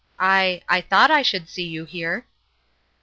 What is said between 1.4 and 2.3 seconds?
see you here."